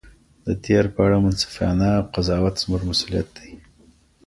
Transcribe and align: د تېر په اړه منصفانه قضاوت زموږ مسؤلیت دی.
د 0.45 0.47
تېر 0.65 0.85
په 0.93 0.99
اړه 1.05 1.17
منصفانه 1.23 1.89
قضاوت 2.13 2.55
زموږ 2.63 2.81
مسؤلیت 2.89 3.27
دی. 3.37 3.51